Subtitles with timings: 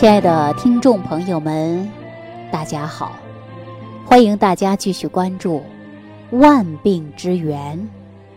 [0.00, 1.86] 亲爱的听众朋友们，
[2.50, 3.18] 大家好！
[4.06, 5.60] 欢迎大家继续关注
[6.38, 7.78] 《万病之源》，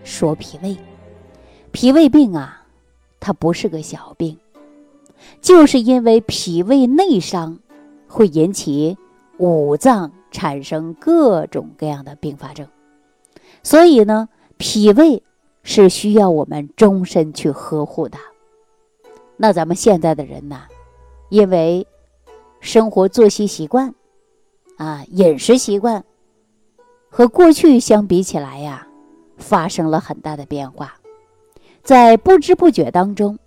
[0.03, 0.75] 说脾胃。
[1.71, 2.65] 脾胃病啊，
[3.21, 4.37] 它不是个小病，
[5.39, 7.57] 就是因为脾胃内伤，
[8.09, 8.97] 会引起
[9.37, 12.67] 五脏产生各种各样的并发症。
[13.63, 14.27] 所以呢，
[14.57, 15.23] 脾胃
[15.63, 18.17] 是需要我们终身去呵护的。
[19.37, 20.59] 那咱们现在的人呢？
[21.33, 21.87] 因为
[22.59, 23.95] 生活作息习惯
[24.77, 26.03] 啊，饮食习惯
[27.09, 28.87] 和过去相比起来呀，
[29.37, 30.93] 发生了很大的变化。
[31.81, 33.39] 在不知不觉当中，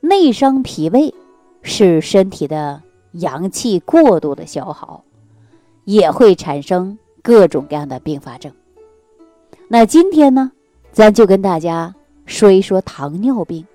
[0.00, 1.12] 内伤脾胃
[1.60, 5.04] 是身体的阳气过度的消耗，
[5.84, 8.50] 也会产生各种各样的并发症。
[9.68, 10.52] 那今天呢，
[10.90, 13.66] 咱就跟大家说一说糖尿病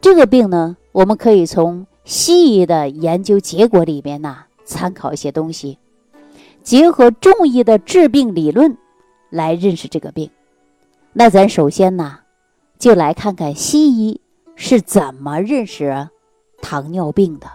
[0.00, 1.86] 这个病呢，我们可以从。
[2.04, 5.78] 西医的研究结果里面呢，参考一些东西，
[6.62, 8.76] 结合中医的治病理论
[9.30, 10.30] 来认识这个病。
[11.14, 12.18] 那咱首先呢，
[12.78, 14.20] 就来看看西医
[14.54, 16.08] 是怎么认识
[16.60, 17.46] 糖尿病的。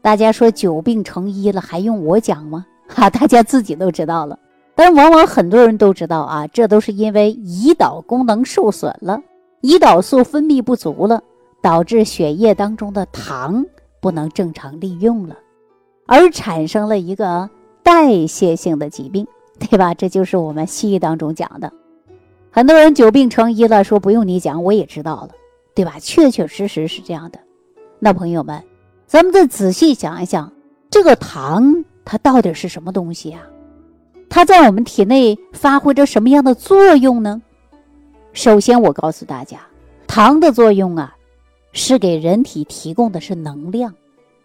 [0.00, 2.64] 大家说久病成医了，还用我讲吗？
[2.88, 4.38] 哈， 大家自己都知道了。
[4.74, 9.20] 但往往很多人都知道啊，这都是因为胰岛功能受损了，
[9.60, 11.22] 胰岛素分泌不足了。
[11.62, 13.64] 导致血液当中的糖
[14.00, 15.36] 不能正常利用了，
[16.06, 17.48] 而产生了一个
[17.82, 19.26] 代谢性的疾病，
[19.60, 19.92] 对吧？
[19.94, 21.70] 这就是我们西医当中讲的。
[22.50, 25.30] 很多人久病成医了，说不用你讲，我也知道了，
[25.74, 25.96] 对吧？
[26.00, 27.38] 确确实实是这样的。
[27.98, 28.62] 那朋友们，
[29.06, 30.50] 咱们再仔细想一想，
[30.90, 33.42] 这个糖它到底是什么东西啊？
[34.28, 37.40] 它在我们体内发挥着什么样的作用呢？
[38.32, 39.60] 首先，我告诉大家，
[40.06, 41.14] 糖的作用啊。
[41.72, 43.94] 是给人体提供的是能量，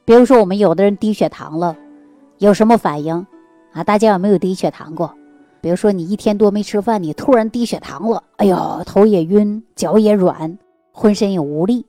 [0.04, 1.76] 比如说我们有的人低血糖了，
[2.38, 3.16] 有什么反应
[3.74, 3.84] 啊？
[3.84, 5.12] 大家有没有低血糖过？
[5.62, 10.56] 比如说你一天多没吃饭，你突然低血糖了，哎呦，头也晕，脚也软，
[10.92, 11.84] 浑身也无力，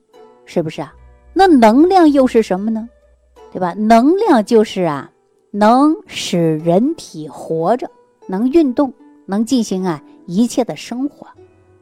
[0.45, 0.91] 是不是啊？
[1.33, 2.89] 那能量又是什么呢？
[3.53, 3.73] 对吧？
[3.73, 5.11] 能量就是啊，
[5.51, 7.87] 能使人体活着，
[8.27, 8.91] 能运动，
[9.27, 11.27] 能进行啊一切的生活，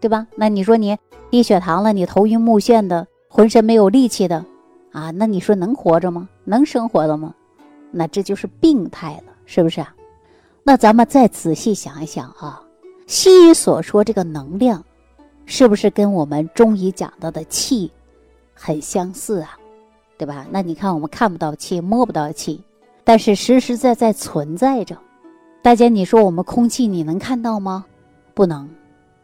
[0.02, 0.28] 对吧？
[0.36, 0.98] 那你说你
[1.30, 3.08] 低血糖了，你头晕目眩的。
[3.36, 4.46] 浑身没有力气的，
[4.94, 6.30] 啊，那你说能活着吗？
[6.46, 7.36] 能生活了吗？
[7.92, 9.94] 那这就是病态了，是不是啊？
[10.64, 12.64] 那咱们再仔细想一想啊，
[13.08, 14.82] 西医所说这个能量，
[15.46, 17.92] 是不是跟我们中医讲到的气
[18.54, 19.58] 很相似啊？
[20.18, 20.48] 对吧？
[20.50, 22.64] 那你看我们看不到气，摸不到气，
[23.04, 24.98] 但是实实在在存在着。
[25.62, 27.86] 大家，你说我们空气你能看到吗？
[28.34, 28.70] 不能。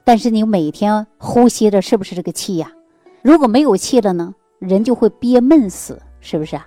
[0.03, 2.69] 但是你每天呼吸的是不是这个气呀？
[3.21, 6.65] 如果没有气了呢，人就会憋闷死，是不是啊？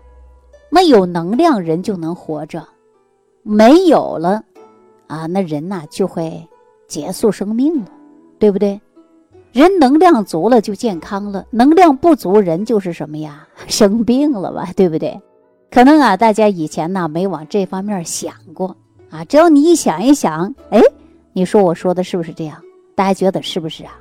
[0.71, 2.67] 那有能量人就能活着，
[3.43, 4.43] 没有了，
[5.07, 6.49] 啊，那人呐就会
[6.89, 7.87] 结束生命了，
[8.39, 8.81] 对不对？
[9.53, 13.47] 人能量足了就健康了，能量不足人就是什么呀？
[13.69, 15.21] 生病了吧，对不对？
[15.71, 18.77] 可能啊，大家以前呢没往这方面想过
[19.11, 20.81] 啊，只要你一想一想，哎，
[21.33, 22.61] 你说我说的是不是这样？
[22.97, 23.93] 大家觉得是不是啊？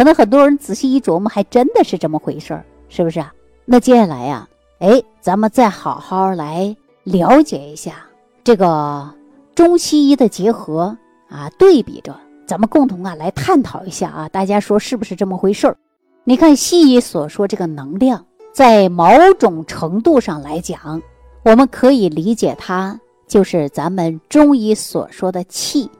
[0.00, 3.34] 可能很多人仔细一琢磨，还真的是这么回事儿，是不是啊？
[3.66, 6.74] 那接下来呀，哎，咱们再好好来
[7.04, 7.96] 了解一下
[8.42, 9.12] 这个
[9.54, 10.96] 中西医的结合
[11.28, 15.76] 啊，对比着，咱们共同啊来探讨一下啊，大家说是不是这么回事儿？
[16.24, 18.24] 你看西医所说这个能量，
[18.54, 19.06] 在某
[19.38, 21.02] 种程度上来讲，
[21.44, 25.90] 我们可以理解它就是咱们中医所说的气，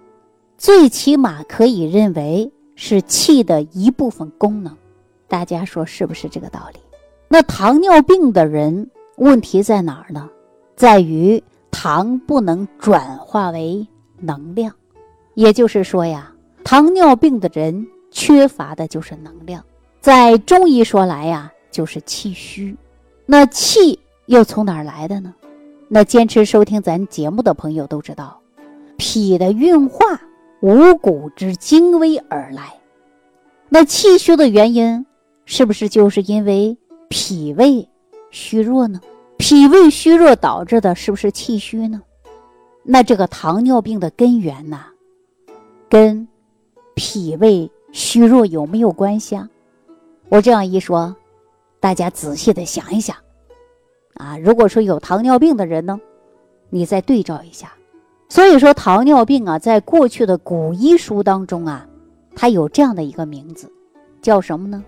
[0.56, 2.50] 最起码可以认为。
[2.82, 4.74] 是气的一部分功能，
[5.28, 6.80] 大家说是不是这个道理？
[7.28, 10.30] 那糖尿病的人问题在哪儿呢？
[10.76, 13.86] 在于糖不能转化为
[14.18, 14.74] 能量，
[15.34, 16.32] 也就是说呀，
[16.64, 19.62] 糖尿病的人缺乏的就是能量。
[20.00, 22.74] 在中医说来呀，就是气虚。
[23.26, 25.34] 那气又从哪儿来的呢？
[25.86, 28.40] 那坚持收听咱节目的朋友都知道，
[28.96, 30.18] 脾的运化。
[30.60, 32.78] 五谷之精微而来，
[33.68, 35.06] 那气虚的原因
[35.46, 36.76] 是不是就是因为
[37.08, 37.88] 脾胃
[38.30, 39.00] 虚弱呢？
[39.38, 42.02] 脾胃虚弱导致的是不是气虚呢？
[42.82, 44.86] 那这个糖尿病的根源呐，
[45.88, 46.28] 跟
[46.94, 49.48] 脾胃虚弱有没有关系啊？
[50.28, 51.16] 我这样一说，
[51.80, 53.16] 大家仔细的想一想
[54.14, 54.36] 啊。
[54.36, 55.98] 如果说有糖尿病的人呢，
[56.68, 57.72] 你再对照一下。
[58.30, 61.84] 所以说，糖尿病啊，在过去的古医书当中啊，
[62.36, 63.70] 它有这样的一个名字，
[64.22, 64.84] 叫什么呢？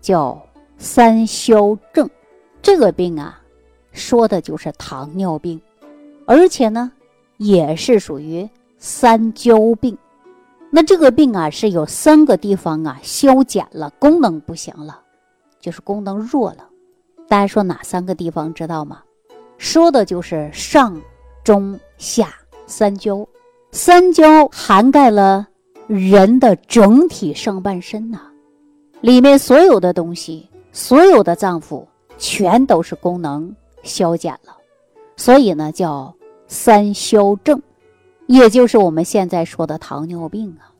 [0.00, 0.42] 叫
[0.78, 2.08] 三消症。
[2.62, 3.38] 这个病啊，
[3.92, 5.60] 说的就是糖尿病，
[6.26, 6.90] 而且呢，
[7.36, 8.48] 也是属于
[8.78, 9.96] 三焦病。
[10.70, 15.02] 那这个病啊，是有三个地方啊消减了，功能不行了，
[15.60, 16.66] 就是功能弱了。
[17.28, 19.02] 大家说哪三个地方知道吗？
[19.58, 20.98] 说的就是上、
[21.44, 22.34] 中、下
[22.66, 23.26] 三焦。
[23.72, 25.46] 三焦涵盖了
[25.86, 28.20] 人的整体上半身呐，
[29.02, 31.84] 里面所有的东西，所有的脏腑，
[32.16, 34.56] 全都是功能消减了，
[35.16, 36.14] 所以呢叫
[36.46, 37.60] 三消症，
[38.26, 40.72] 也就是我们现在说的糖尿病啊。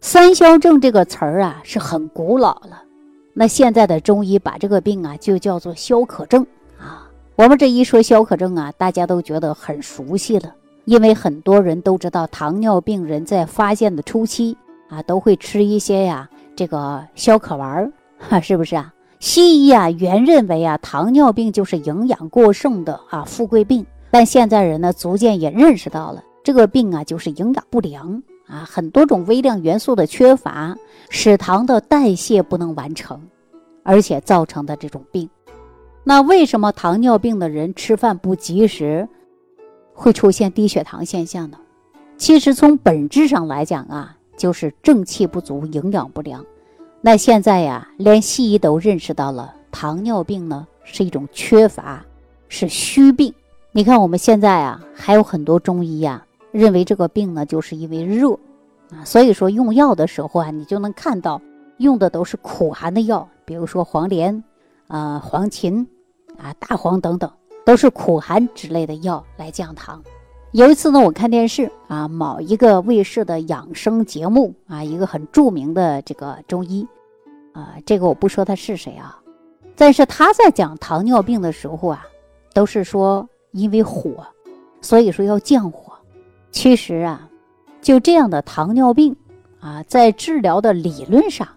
[0.00, 2.84] 三消症这个词儿啊是很古老了，
[3.32, 6.46] 那现在的中医把这个病啊就叫做消渴症
[6.78, 7.10] 啊。
[7.34, 10.54] 我们这一说消渴症啊，大家都觉得很熟悉了。
[10.84, 14.56] 因为很多人都知道，糖尿病人在发现的初期
[14.88, 18.92] 啊，都会吃一些呀这个消渴丸儿，哈， 是不是啊？
[19.20, 30.76] 西医啊原认为啊，糖尿病就是营养过剩的啊富贵病，但现在人呢逐渐也认识到了，这个病啊就是营养不良啊，很多种微量元素的缺乏，
[31.08, 33.20] 使糖的代谢不能完成，
[33.84, 35.30] 而且造成的这种病。
[36.02, 39.08] 那为什么糖尿病的人吃饭不及时？
[40.02, 41.56] 会出现低血糖现象的，
[42.16, 46.44] 其实从本质上来讲啊，就是正气不足、营养不良。
[47.00, 52.04] 那现在呀，连西医都认识到了，糖尿病呢是一种缺乏，
[52.48, 53.32] 是虚病。
[53.70, 58.32] 你看我们现在啊，还有很多中医呀，认为这个病呢就是因为热
[58.90, 61.40] 啊，所以说用药的时候啊，你就能看到
[61.76, 64.42] 用的都是苦寒的药，比如说黄连、
[64.88, 65.86] 啊黄芩、
[66.36, 67.30] 啊大黄等等。
[67.64, 70.02] 都是苦寒之类的药来降糖。
[70.52, 76.86] 有一次呢，我看电视啊，某一个卫视的养生节目啊，一个很著名的这个中医
[77.52, 79.18] 啊，这个我不说他是谁啊，
[79.74, 82.04] 但是他在讲糖尿病的时候啊，
[82.52, 84.26] 都是说因为火，
[84.82, 85.92] 所以说要降火。
[86.50, 87.26] 其实啊，
[87.80, 89.16] 就这样的糖尿病
[89.58, 91.48] 啊，在治疗的理论上，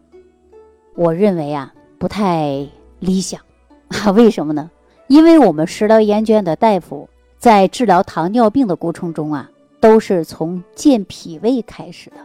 [0.95, 2.65] 我认为啊不太
[2.99, 3.41] 理想
[4.05, 4.71] 啊，为什么呢？
[5.07, 7.07] 因为我们食疗研究院的大夫
[7.37, 9.49] 在治疗糖尿病的过程中啊，
[9.79, 12.17] 都是从健脾胃开始的，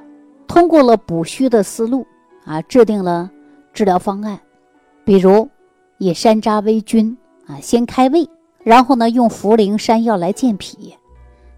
[0.47, 2.07] 通过了补虚的思路
[2.45, 3.31] 啊，制定了
[3.75, 4.41] 治疗方案，
[5.05, 5.49] 比如
[5.99, 7.17] 以山楂为君
[7.47, 8.27] 啊，先开胃，
[8.63, 10.95] 然后呢用茯苓山药来健脾，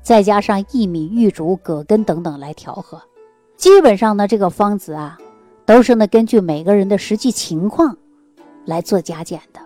[0.03, 3.01] 再加上薏米、玉竹、葛根等等来调和。
[3.57, 5.17] 基本上呢，这个方子啊，
[5.65, 7.97] 都是呢根据每个人的实际情况
[8.65, 9.61] 来做加减的。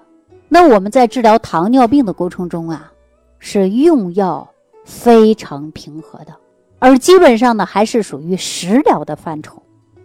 [0.49, 2.93] 那我们在治疗糖尿病的过程中啊，
[3.39, 4.49] 是用药
[4.85, 6.33] 非常平和的，
[6.79, 9.61] 而基本上呢还是属于食疗的范畴，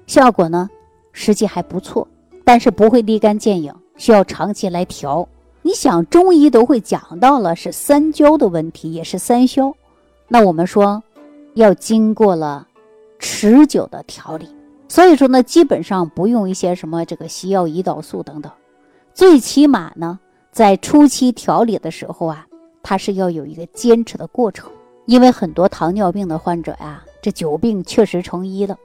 [0.07, 0.67] 效果呢
[1.11, 2.07] 实际还不错，
[2.43, 5.27] 但是不会立竿见影，需要长期来调。
[5.61, 9.71] 你想中医都会讲到了是三焦的问题，也是三消，
[10.27, 11.03] 那我们说
[11.53, 12.67] 要经过了
[13.19, 14.49] 持久的调理，
[14.87, 18.51] 所以说呢基本上不用一些什么这个西药、胰岛素等等，
[19.13, 20.19] 最起码呢。
[20.51, 22.45] 在初期调理的时候啊，
[22.83, 24.69] 它是要有一个坚持的过程，
[25.05, 28.77] 因为很多糖尿病的患者呀，这久病确实成医了，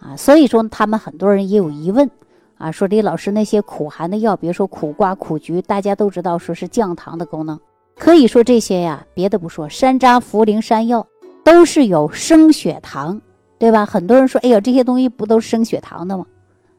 [0.00, 2.10] 啊，所以说他们很多人也有疑问，
[2.56, 7.60] 啊，说李老师那些苦寒的药，比如说苦瓜、苦菊，大家都知道说是降糖的功能，
[7.98, 11.06] 可以说这些呀，别的不说，山楂、茯苓、山药
[11.44, 13.20] 都是有升血糖，
[13.58, 13.84] 对吧？
[13.84, 16.24] 很多人说，哎呀，这些东西不都升血糖的吗？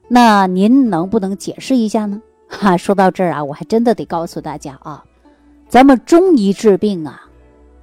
[0.07, 2.19] 那您能不能解释一下呢？
[2.47, 5.03] 哈，说到这儿啊，我还真的得告诉大家啊，
[5.67, 7.21] 咱们中医治病啊，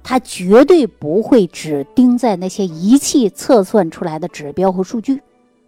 [0.01, 5.21] 它绝对不会只盯在那些仪器测算出来的指标和数据。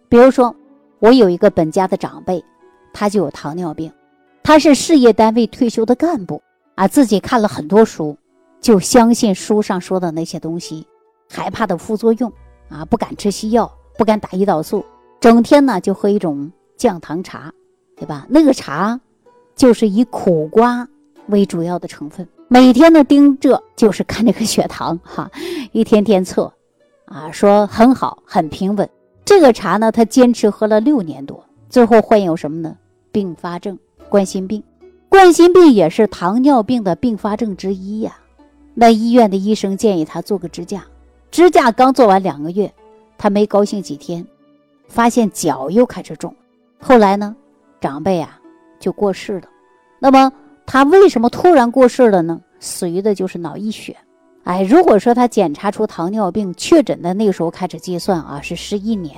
[0.08, 0.54] 比如说，
[0.98, 2.42] 我有一个本家的长辈，
[2.92, 3.92] 他就有糖尿病，
[4.42, 6.42] 他是事业单位退休的干部
[6.74, 8.16] 啊，自己看了很多书，
[8.60, 10.86] 就相信书上说的那些东西，
[11.28, 12.32] 害怕的副作用
[12.68, 14.84] 啊，不敢吃西药，不敢打胰岛素，
[15.20, 17.52] 整天呢就喝一种降糖茶。
[17.96, 18.26] 对吧？
[18.28, 19.00] 那个茶，
[19.54, 20.86] 就是以苦瓜
[21.28, 22.28] 为主要的成分。
[22.48, 25.30] 每天呢盯着就是看这个血糖哈，
[25.72, 26.52] 一天天测，
[27.06, 28.88] 啊，说很好，很平稳。
[29.24, 32.76] 这个茶呢，他坚持喝了六年多，最后患有什么呢？
[33.10, 33.76] 并发症，
[34.08, 34.62] 冠心病。
[35.08, 38.18] 冠心病也是糖尿病的并发症之一呀。
[38.74, 40.84] 那医院的医生建议他做个支架，
[41.30, 42.72] 支架刚做完两个月，
[43.16, 44.24] 他没高兴几天，
[44.86, 46.32] 发现脚又开始肿。
[46.78, 47.34] 后来呢？
[47.86, 48.40] 长辈啊，
[48.80, 49.42] 就过世了。
[50.00, 50.32] 那么
[50.66, 52.40] 他为什么突然过世了呢？
[52.58, 53.96] 死于的就是脑溢血。
[54.42, 59.14] 哎，如果说他检查出糖尿病确诊的那个时候开始计算啊，是十一年。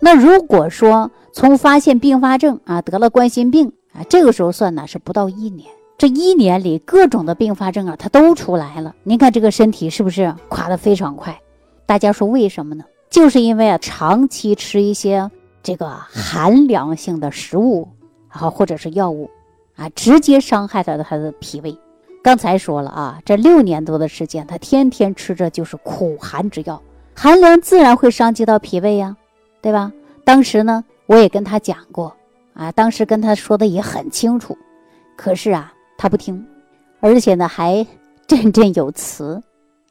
[0.00, 5.70] 那如果说从发现并发症啊得了冠心病啊，这个时候算呢是不到一年。
[5.96, 8.94] 这一年里各种的并发症啊，它都出来了。
[9.04, 11.40] 您看这个身体是不是垮得非常快？
[11.86, 12.84] 大家说为什么呢？
[13.10, 15.30] 就是因为啊，长期吃一些
[15.62, 17.88] 这个寒凉性的食物，
[18.28, 19.30] 啊，或者是药物，
[19.76, 21.76] 啊，直接伤害了他的脾胃。
[22.22, 26.82] 刚才说了啊，这六年多的时间，他天天吃着就是苦寒之药，
[27.14, 29.16] 寒凉自然会伤及到脾胃呀，
[29.62, 29.92] 对吧？
[30.24, 32.14] 当时呢，我也跟他讲过，
[32.52, 34.58] 啊，当时跟他说的也很清楚，
[35.16, 36.44] 可是啊，他不听，
[37.00, 37.86] 而且呢，还
[38.26, 39.40] 振振有词，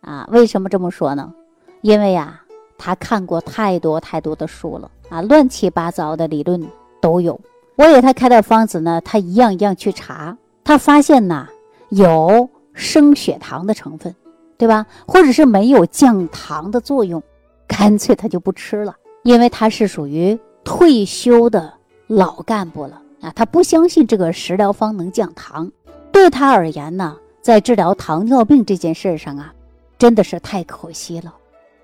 [0.02, 1.34] 啊，为什么这么说呢？
[1.82, 2.40] 因为呀，
[2.78, 6.62] 他看过太多太多的书了啊，乱七八糟的理论
[7.02, 7.40] 都有。
[7.78, 11.48] 我给他开的方子呢，他一样一样去查，他发现呐，
[11.90, 14.16] 有升血糖的成分，
[14.58, 14.88] 对吧？
[15.06, 17.22] 或者是没有降糖的作用，
[17.68, 18.96] 干脆他就不吃了。
[19.22, 21.72] 因为他是属于退休的
[22.08, 25.72] 老干部了啊，他不相信这个食疗方能降糖。
[26.12, 29.54] 对他而言呢，在治疗糖尿病这件事上啊，
[30.00, 31.32] 真的是太可惜了。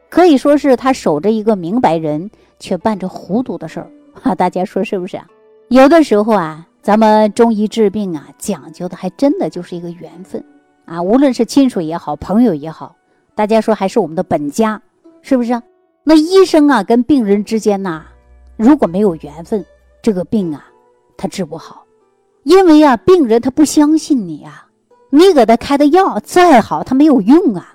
[0.09, 3.91] 可以说是他守着一个明白人，却办着糊涂的事儿
[4.23, 4.33] 啊！
[4.33, 5.27] 大家说是不是啊？
[5.73, 10.45] 有的时候啊，咱们中医治病啊，讲究的还真的就是一个缘分
[10.85, 11.01] 啊。
[11.01, 12.95] 无论是亲属也好，朋友也好，
[13.33, 14.79] 大家说还是我们的本家，
[15.23, 15.59] 是不是？
[16.03, 18.03] 那医生啊，跟病人之间呐，
[18.55, 19.65] 如果没有缘分，
[20.03, 20.63] 这个病啊，
[21.17, 21.83] 他治不好，
[22.43, 24.67] 因为啊，病人他不相信你啊，
[25.09, 27.73] 你给他开的药再好，他没有用啊。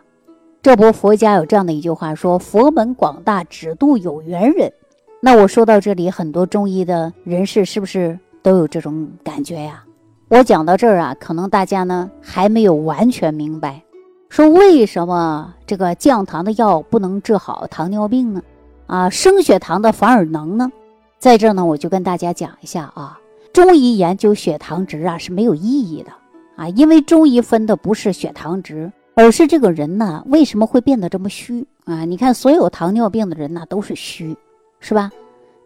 [0.63, 4.73] 这不，佛家有这样的一句话说：“佛门广大，只渡有缘人。”
[5.21, 9.85] 那我说到这里，很多中医的人士是不是都有这种感觉呀？
[10.29, 13.83] 我讲到这儿啊，可能大家呢还没有完全明白，
[14.29, 18.43] 说为什么这个降糖的药不能治好糖尿病呢？
[18.87, 20.71] 啊，升血糖的反而能呢？
[21.19, 23.19] 在这儿呢，我就跟大家讲一下啊，
[23.53, 26.13] 中医研究血糖值啊是没有意义的
[26.55, 28.93] 啊，因为中医分的不是血糖值。
[29.17, 32.05] 而是这个人呢，为什么会变得这么虚啊？
[32.05, 34.37] 你看，所有糖尿病的人呢都是虚，
[34.81, 35.11] 是吧？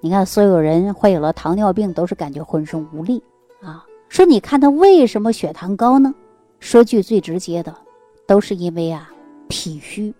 [0.00, 3.22] 你看，所有人患有了糖尿病都是感觉浑身无力
[3.60, 3.84] 啊。
[4.08, 6.14] 说你看他为什么血糖高呢？
[6.60, 7.74] 说句最直接的，
[8.26, 9.10] 都是因为啊
[9.48, 10.12] 脾虚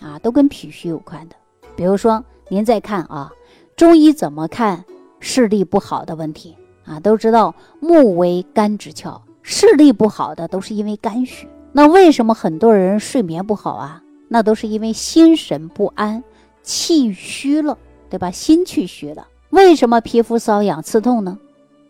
[0.00, 1.36] 啊，都跟脾虚有关的。
[1.74, 3.32] 比如说，您再看啊，
[3.76, 4.84] 中医怎么看
[5.20, 7.00] 视力不好的问题啊？
[7.00, 11.48] 都知道目为肝之窍，视力不好的都是因为肝虚。
[11.72, 14.02] 那为什么很多人睡眠不好啊？
[14.28, 16.22] 那都是因为心神不安，
[16.62, 17.78] 气虚了，
[18.10, 18.30] 对吧？
[18.30, 19.26] 心气虚了。
[19.48, 21.38] 为什么皮肤瘙痒、刺痛呢？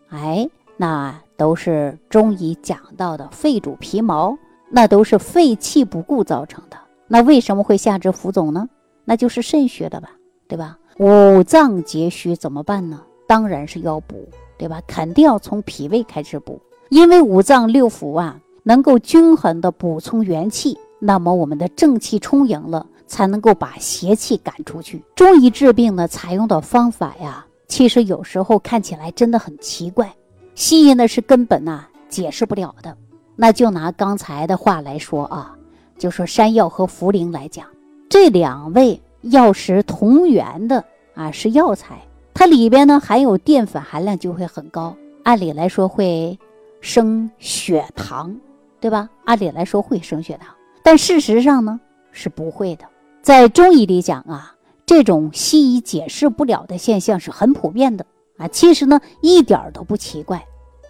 [0.09, 4.37] 哎，那都是中医讲到的肺主皮毛，
[4.69, 6.77] 那都是肺气不固造成的。
[7.07, 8.69] 那为什么会下肢浮肿呢？
[9.03, 10.11] 那就是肾虚的吧，
[10.47, 10.77] 对吧？
[10.99, 13.01] 五脏皆虚怎么办呢？
[13.27, 14.81] 当然是要补，对吧？
[14.85, 18.39] 肯定要从脾胃开始补，因为五脏六腑啊。
[18.63, 25.03] 能够均衡的补充元气，那么我们的正气充盈了，才能够把邪气赶出去。
[25.15, 30.15] 中医治病呢，采用的方法呀，其实有时候看起来真的很奇怪，
[30.55, 32.95] 西医呢是根本呐解释不了的。
[33.35, 35.53] 那就拿刚才的话来说啊，
[35.97, 37.67] 就说山药和茯苓来讲，
[38.09, 42.01] 这两味药食同源的啊是药材，
[42.33, 46.39] 它里边呢含有淀粉含量就会很高，按理来说会
[46.79, 48.33] 升血糖。
[48.79, 49.07] 对吧？
[49.25, 51.79] 按理来说会升血糖，但事实上呢
[52.11, 52.85] 是不会的。
[53.21, 58.05] 在中医里讲啊，这种西医解释不了的现象是很普遍的
[58.37, 58.47] 啊。
[58.47, 60.43] 其实呢一点都不奇怪，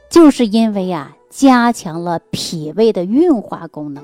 [0.10, 4.04] 就是因为啊加强了脾胃的运化功能，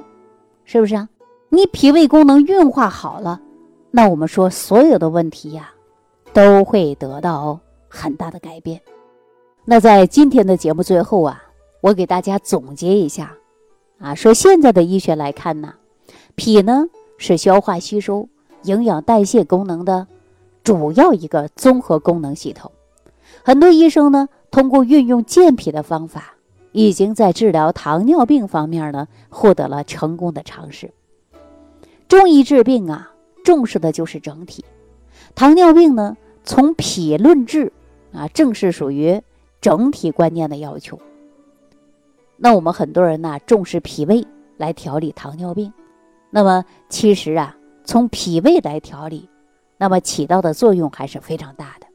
[0.66, 1.08] 是不是啊？
[1.50, 3.40] 你脾胃功能运化好了，
[3.92, 5.72] 那我们说所有的问题呀
[6.34, 7.58] 都会得到
[7.88, 8.82] 很大的改变。
[9.64, 11.42] 那在今天的节目最后啊，
[11.80, 13.34] 我给大家总结一下。
[14.00, 15.74] 啊，说现在的医学来看呢，
[16.36, 16.86] 脾呢
[17.18, 18.30] 是消化吸收、
[18.64, 20.08] 营养代谢功能的
[20.64, 22.72] 主要一个综合功能系统。
[23.44, 26.36] 很多医生呢，通过运用健脾的方法，
[26.72, 30.92] 已经在治疗糖尿病方面呢获得了成功的尝试。
[32.08, 33.12] 中医治病啊，
[33.44, 34.64] 重视的就是整体。
[35.36, 37.72] 糖尿病呢，从脾论治
[38.14, 39.22] 啊，正是属于
[39.60, 41.00] 整体观念的要求。
[42.38, 44.26] 那我们很多人呢重视脾胃
[44.58, 45.74] 来调理糖尿病，
[46.30, 49.30] 那么其实啊，从脾胃来调理，
[49.78, 51.88] 那么起到的作用还是非常大的。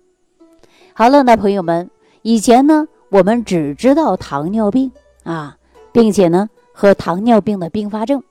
[0.95, 1.91] 好了，那朋友们，
[2.23, 4.91] 以前呢我们只知道糖尿病
[5.25, 5.57] 啊，
[5.93, 8.23] 并且呢和糖尿病的并发症，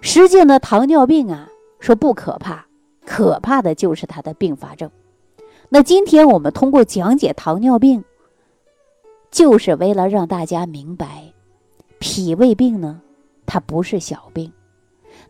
[0.00, 1.48] 实际呢糖尿病啊
[1.80, 2.66] 说不可怕，
[3.04, 4.90] 可怕的就是它的并发症。
[5.68, 8.04] 那今天我们通过讲解糖尿病。
[9.30, 11.30] 就是为了让大家明白，
[11.98, 12.98] 脾胃病呢，
[13.44, 14.50] 它不是小病，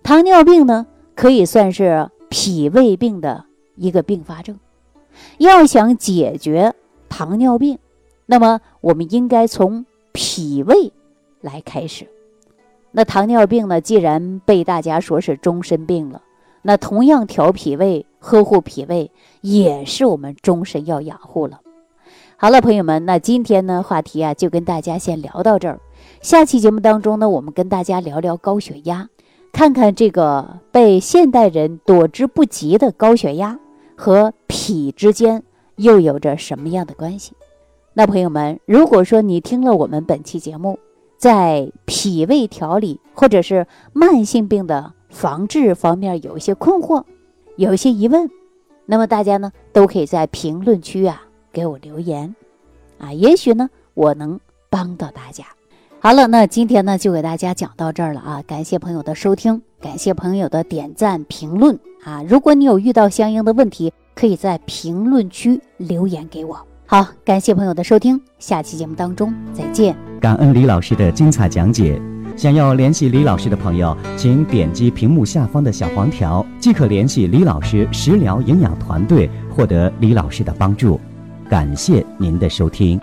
[0.08, 3.44] 糖尿病呢可以算是脾胃病的
[3.76, 4.58] 一个并发症。
[5.36, 6.72] 要想解决
[7.10, 7.78] 糖尿病，
[8.24, 10.94] 那么我们应该从脾胃
[11.42, 12.08] 来开始。
[12.90, 16.22] 那糖尿病呢，既然被大家说是终身病了，
[16.62, 19.10] 那同样调脾胃、呵护脾胃
[19.42, 21.60] 也是我们终身要养护了。
[22.38, 25.78] 好了，朋友们，那今天呢话题啊就跟大家先聊到这儿。
[26.22, 29.10] 下期节目当中呢，我们跟大家聊聊高血压，
[29.58, 33.58] 看看这个被现代人躲之不及的高血压
[33.96, 35.42] 和脾之间
[35.74, 37.32] 又有着什么样的关系。
[37.92, 40.78] 那朋友们，如果说你听了我们本期节目，
[41.16, 47.02] 在脾胃调理或者是慢性病的防治方面有一些困惑，
[47.56, 48.30] 有一些疑问，
[48.86, 52.32] 那么大家呢都可以在评论区啊给我留言，
[52.98, 54.38] 啊，也许呢我能
[54.70, 55.46] 帮到大家。
[56.08, 58.42] 好了，那今天呢就给大家讲到这儿了啊！
[58.46, 62.22] 感谢朋友的收听，感谢朋友的点赞评论啊！
[62.26, 66.58] 如果你有遇到相应的问题，可以在评论区留言给我。
[66.86, 69.94] 好，感谢朋友的收听，下期节目当中再见。
[70.18, 72.00] 感恩李老师的精彩讲解。
[72.34, 80.98] 想要联系李老师的朋友，请点击屏幕下方的小黄条，即可联系李老师食疗营养团队，获得李老师的帮助。
[81.50, 82.98] 感谢您的收听。